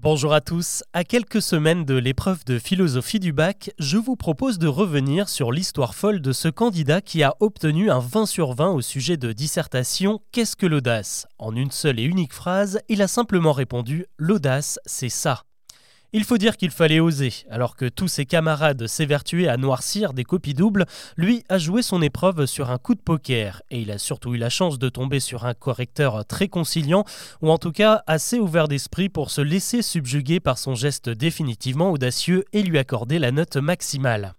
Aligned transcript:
Bonjour 0.00 0.32
à 0.32 0.40
tous. 0.40 0.84
À 0.92 1.02
quelques 1.02 1.42
semaines 1.42 1.84
de 1.84 1.96
l'épreuve 1.96 2.44
de 2.44 2.60
philosophie 2.60 3.18
du 3.18 3.32
bac, 3.32 3.72
je 3.80 3.96
vous 3.96 4.14
propose 4.14 4.60
de 4.60 4.68
revenir 4.68 5.28
sur 5.28 5.50
l'histoire 5.50 5.96
folle 5.96 6.20
de 6.20 6.30
ce 6.30 6.46
candidat 6.46 7.00
qui 7.00 7.24
a 7.24 7.34
obtenu 7.40 7.90
un 7.90 7.98
20 7.98 8.26
sur 8.26 8.52
20 8.52 8.68
au 8.68 8.80
sujet 8.80 9.16
de 9.16 9.32
dissertation 9.32 10.20
Qu'est-ce 10.30 10.54
que 10.54 10.66
l'audace? 10.66 11.26
En 11.38 11.56
une 11.56 11.72
seule 11.72 11.98
et 11.98 12.04
unique 12.04 12.32
phrase, 12.32 12.78
il 12.88 13.02
a 13.02 13.08
simplement 13.08 13.50
répondu 13.50 14.06
L'audace, 14.18 14.78
c'est 14.86 15.08
ça. 15.08 15.47
Il 16.14 16.24
faut 16.24 16.38
dire 16.38 16.56
qu'il 16.56 16.70
fallait 16.70 17.00
oser. 17.00 17.34
Alors 17.50 17.76
que 17.76 17.84
tous 17.84 18.08
ses 18.08 18.24
camarades 18.24 18.86
s'évertuaient 18.86 19.48
à 19.48 19.58
noircir 19.58 20.14
des 20.14 20.24
copies 20.24 20.54
doubles, 20.54 20.86
lui 21.18 21.44
a 21.50 21.58
joué 21.58 21.82
son 21.82 22.00
épreuve 22.00 22.46
sur 22.46 22.70
un 22.70 22.78
coup 22.78 22.94
de 22.94 23.00
poker. 23.00 23.60
Et 23.70 23.82
il 23.82 23.90
a 23.90 23.98
surtout 23.98 24.34
eu 24.34 24.38
la 24.38 24.48
chance 24.48 24.78
de 24.78 24.88
tomber 24.88 25.20
sur 25.20 25.44
un 25.44 25.52
correcteur 25.52 26.24
très 26.24 26.48
conciliant, 26.48 27.04
ou 27.42 27.50
en 27.50 27.58
tout 27.58 27.72
cas 27.72 28.02
assez 28.06 28.38
ouvert 28.38 28.68
d'esprit 28.68 29.10
pour 29.10 29.30
se 29.30 29.42
laisser 29.42 29.82
subjuguer 29.82 30.40
par 30.40 30.56
son 30.56 30.74
geste 30.74 31.10
définitivement 31.10 31.90
audacieux 31.90 32.46
et 32.54 32.62
lui 32.62 32.78
accorder 32.78 33.18
la 33.18 33.30
note 33.30 33.58
maximale. 33.58 34.32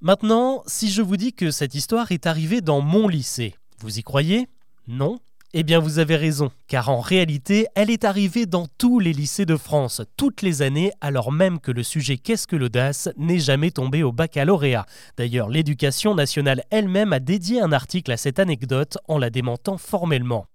Maintenant, 0.00 0.64
si 0.66 0.90
je 0.90 1.00
vous 1.00 1.16
dis 1.16 1.32
que 1.32 1.52
cette 1.52 1.76
histoire 1.76 2.10
est 2.10 2.26
arrivée 2.26 2.60
dans 2.60 2.80
mon 2.80 3.06
lycée, 3.06 3.54
vous 3.78 4.00
y 4.00 4.02
croyez? 4.02 4.48
Non? 4.88 5.20
Eh 5.56 5.62
bien 5.62 5.78
vous 5.78 6.00
avez 6.00 6.16
raison, 6.16 6.50
car 6.66 6.88
en 6.88 7.00
réalité, 7.00 7.68
elle 7.76 7.88
est 7.88 8.04
arrivée 8.04 8.44
dans 8.44 8.66
tous 8.76 8.98
les 8.98 9.12
lycées 9.12 9.46
de 9.46 9.56
France, 9.56 10.02
toutes 10.16 10.42
les 10.42 10.62
années, 10.62 10.90
alors 11.00 11.30
même 11.30 11.60
que 11.60 11.70
le 11.70 11.84
sujet 11.84 12.18
Qu'est-ce 12.18 12.48
que 12.48 12.56
l'audace 12.56 13.08
n'est 13.16 13.38
jamais 13.38 13.70
tombé 13.70 14.02
au 14.02 14.10
baccalauréat. 14.10 14.84
D'ailleurs, 15.16 15.48
l'éducation 15.48 16.16
nationale 16.16 16.64
elle-même 16.70 17.12
a 17.12 17.20
dédié 17.20 17.60
un 17.60 17.70
article 17.70 18.10
à 18.10 18.16
cette 18.16 18.40
anecdote 18.40 18.98
en 19.06 19.16
la 19.16 19.30
démentant 19.30 19.78
formellement. 19.78 20.46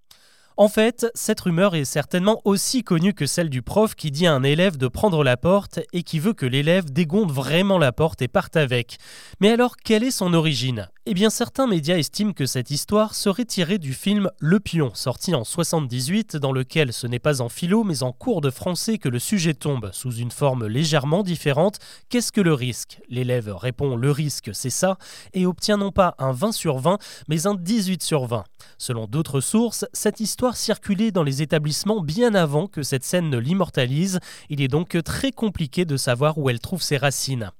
En 0.60 0.68
fait, 0.68 1.08
cette 1.14 1.40
rumeur 1.40 1.74
est 1.74 1.86
certainement 1.86 2.42
aussi 2.44 2.84
connue 2.84 3.14
que 3.14 3.26
celle 3.26 3.50
du 3.50 3.62
prof 3.62 3.96
qui 3.96 4.12
dit 4.12 4.28
à 4.28 4.34
un 4.34 4.44
élève 4.44 4.76
de 4.76 4.90
prendre 4.90 5.24
la 5.24 5.38
porte 5.38 5.80
et 5.94 6.04
qui 6.04 6.20
veut 6.20 6.34
que 6.34 6.46
l'élève 6.46 6.92
dégonde 6.92 7.32
vraiment 7.32 7.78
la 7.78 7.94
porte 7.94 8.22
et 8.22 8.28
parte 8.28 8.58
avec. 8.58 8.98
Mais 9.40 9.52
alors, 9.52 9.78
quelle 9.78 10.04
est 10.04 10.12
son 10.12 10.34
origine? 10.34 10.90
Eh 11.06 11.14
bien, 11.16 11.32
certains 11.32 11.66
médias 11.66 11.98
estiment 11.98 12.34
que 12.34 12.46
cette 12.46 12.70
histoire 12.72 13.16
serait 13.16 13.46
tirée 13.46 13.80
du 13.80 13.94
film 13.94 14.30
Le 14.40 14.60
Pion, 14.60 14.92
sorti 14.94 15.34
en 15.34 15.44
78, 15.44 16.36
dans 16.36 16.52
lequel 16.52 16.92
ce 16.94 17.08
n'est 17.08 17.18
pas 17.18 17.42
en 17.42 17.50
philo 17.50 17.84
mais 17.84 18.04
en 18.04 18.12
cours 18.12 18.42
de 18.42 18.52
français 18.52 18.98
que 18.98 19.10
le 19.10 19.18
sujet 19.18 19.54
tombe, 19.54 19.90
sous 19.94 20.12
une 20.18 20.30
forme 20.30 20.68
légèrement 20.68 21.24
différente. 21.24 21.80
Qu'est-ce 22.10 22.32
que 22.34 22.42
le 22.42 22.54
risque? 22.54 23.00
L'élève 23.08 23.56
répond 23.56 23.96
Le 23.96 24.12
risque, 24.12 24.52
c'est 24.54 24.70
ça, 24.70 24.98
et 25.34 25.46
obtient 25.48 25.78
non 25.78 25.92
pas 25.92 26.16
un 26.20 26.32
20 26.32 26.52
sur 26.52 26.78
20, 26.78 27.00
mais 27.28 27.48
un 27.48 27.56
18 27.56 28.04
sur 28.04 28.26
20. 28.26 28.44
Selon 28.78 29.08
d'autres 29.08 29.42
sources, 29.42 29.86
cette 29.94 30.20
histoire 30.20 30.49
circulait 30.56 31.12
dans 31.12 31.24
les 31.24 31.42
établissements 31.42 32.02
bien 32.02 32.36
avant 32.36 32.68
que 32.68 32.84
cette 32.84 33.04
scène 33.04 33.30
ne 33.30 33.38
l'immortalise. 33.38 34.20
Il 34.50 34.62
est 34.62 34.68
donc 34.68 34.98
très 35.04 35.32
compliqué 35.32 35.86
de 35.86 35.98
savoir 35.98 36.38
où 36.38 36.50
elle 36.50 36.60
trouve 36.60 36.82
ses 36.82 36.98
racines. 36.98 37.52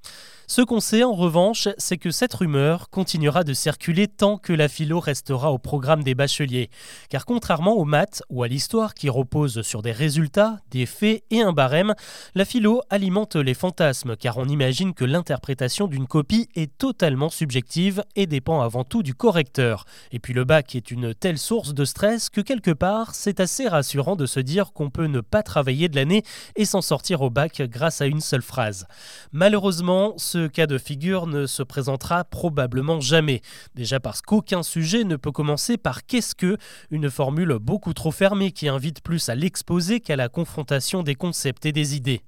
Ce 0.52 0.64
qu'on 0.64 0.80
sait 0.80 1.04
en 1.04 1.14
revanche, 1.14 1.68
c'est 1.78 2.00
que 2.00 2.10
cette 2.10 2.34
rumeur 2.34 2.90
continuera 2.90 3.44
de 3.44 3.54
circuler 3.54 4.08
tant 4.08 4.40
que 4.40 4.52
la 4.52 4.68
philo 4.68 5.00
restera 5.00 5.52
au 5.52 5.60
programme 5.60 6.02
des 6.02 6.16
bacheliers. 6.16 6.72
Car 7.12 7.28
contrairement 7.28 7.74
aux 7.74 7.86
maths 7.86 8.24
ou 8.32 8.42
à 8.42 8.48
l'histoire 8.48 8.96
qui 8.96 9.10
repose 9.10 9.62
sur 9.62 9.84
des 9.84 9.92
résultats, 9.92 10.58
des 10.72 10.88
faits 10.88 11.24
et 11.30 11.44
un 11.44 11.54
barème, 11.54 11.94
la 12.34 12.46
philo 12.46 12.82
alimente 12.90 13.36
les 13.36 13.54
fantasmes 13.54 14.16
car 14.16 14.40
on 14.40 14.46
imagine 14.46 14.96
que 14.96 15.06
l'interprétation 15.06 15.86
d'une 15.86 16.08
copie 16.08 16.50
est 16.56 16.76
totalement 16.80 17.30
subjective 17.30 18.04
et 18.16 18.26
dépend 18.26 18.62
avant 18.62 18.84
tout 18.84 19.04
du 19.04 19.14
correcteur. 19.14 19.86
Et 20.12 20.18
puis 20.18 20.34
le 20.34 20.46
bac 20.46 20.76
est 20.76 20.90
une 20.90 21.14
telle 21.14 21.38
source 21.38 21.76
de 21.76 21.86
stress 21.86 22.28
que 22.32 22.42
quelque 22.42 22.72
part, 22.72 23.14
c'est 23.14 23.40
assez 23.40 23.68
rassurant 23.68 24.16
de 24.16 24.26
se 24.26 24.40
dire 24.40 24.74
qu'on 24.74 24.90
peut 24.90 25.06
ne 25.06 25.22
pas 25.22 25.44
travailler 25.44 25.90
de 25.90 25.96
l'année 25.96 26.24
et 26.56 26.66
s'en 26.66 26.82
sortir 26.82 27.22
au 27.22 27.30
bac 27.30 27.62
grâce 27.70 28.02
à 28.02 28.08
une 28.08 28.20
seule 28.20 28.42
phrase. 28.42 28.88
Malheureusement, 29.32 30.16
ce 30.18 30.39
ce 30.40 30.48
cas 30.48 30.68
de 30.68 30.78
figure 30.78 31.28
ne 31.28 31.46
se 31.46 31.64
présentera 31.64 32.24
probablement 32.24 33.02
jamais. 33.02 33.42
Déjà 33.76 34.00
parce 34.00 34.22
qu'aucun 34.22 34.64
sujet 34.64 35.04
ne 35.04 35.18
peut 35.18 35.34
commencer 35.34 35.76
par 35.76 36.06
qu'est-ce 36.06 36.34
que, 36.34 36.56
une 36.92 37.10
formule 37.10 37.58
beaucoup 37.60 37.94
trop 37.94 38.12
fermée 38.12 38.54
qui 38.54 38.70
invite 38.70 39.02
plus 39.02 39.28
à 39.28 39.36
l'exposer 39.36 40.00
qu'à 40.00 40.16
la 40.16 40.30
confrontation 40.30 41.04
des 41.04 41.16
concepts 41.16 41.66
et 41.66 41.74
des 41.74 41.98
idées. 41.98 42.22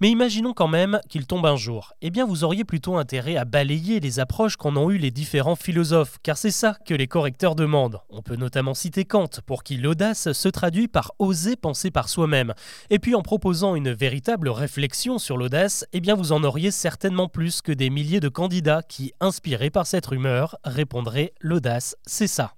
Mais 0.00 0.08
imaginons 0.08 0.54
quand 0.54 0.66
même 0.66 0.98
qu'il 1.10 1.26
tombe 1.26 1.44
un 1.44 1.56
jour. 1.56 1.92
Eh 2.00 2.08
bien, 2.08 2.24
vous 2.24 2.42
auriez 2.42 2.64
plutôt 2.64 2.96
intérêt 2.96 3.36
à 3.36 3.44
balayer 3.44 4.00
les 4.00 4.18
approches 4.18 4.56
qu'en 4.56 4.74
ont 4.76 4.90
eu 4.90 4.96
les 4.96 5.10
différents 5.10 5.54
philosophes, 5.54 6.16
car 6.22 6.38
c'est 6.38 6.50
ça 6.50 6.74
que 6.86 6.94
les 6.94 7.06
correcteurs 7.06 7.54
demandent. 7.54 8.00
On 8.08 8.22
peut 8.22 8.36
notamment 8.36 8.72
citer 8.72 9.04
Kant, 9.04 9.28
pour 9.44 9.62
qui 9.62 9.76
l'audace 9.76 10.32
se 10.32 10.48
traduit 10.48 10.88
par 10.88 11.12
oser 11.18 11.54
penser 11.56 11.90
par 11.90 12.08
soi-même. 12.08 12.54
Et 12.88 12.98
puis 12.98 13.14
en 13.14 13.20
proposant 13.20 13.74
une 13.74 13.92
véritable 13.92 14.48
réflexion 14.48 15.18
sur 15.18 15.36
l'audace, 15.36 15.84
eh 15.92 16.00
bien 16.00 16.14
vous 16.14 16.32
en 16.32 16.42
auriez 16.44 16.70
certainement 16.70 17.28
que 17.62 17.72
des 17.72 17.90
milliers 17.90 18.20
de 18.20 18.28
candidats 18.28 18.82
qui, 18.82 19.12
inspirés 19.20 19.70
par 19.70 19.86
cette 19.86 20.06
rumeur, 20.06 20.56
répondraient 20.64 21.32
L'audace, 21.40 21.96
c'est 22.06 22.26
ça. 22.26 22.57